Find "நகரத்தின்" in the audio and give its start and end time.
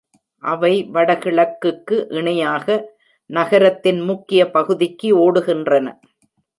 3.29-4.01